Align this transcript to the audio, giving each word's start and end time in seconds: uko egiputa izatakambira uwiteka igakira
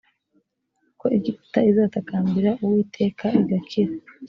uko 0.91 1.05
egiputa 1.17 1.59
izatakambira 1.69 2.51
uwiteka 2.63 3.25
igakira 3.41 3.93